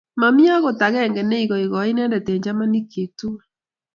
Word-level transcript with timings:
Ma 0.19 0.27
mi 0.35 0.45
agot 0.55 0.79
agenge 0.87 1.21
ne 1.25 1.37
igoigoi 1.43 1.89
ineendet 1.91 2.27
eng' 2.31 2.43
chamanikyik 2.43 3.11
tugul. 3.19 3.45